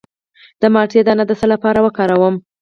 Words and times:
د 0.61 0.63
مالټې 0.73 1.01
دانه 1.07 1.23
د 1.27 1.31
څه 1.39 1.45
لپاره 1.53 1.79
وکاروم؟ 1.85 2.35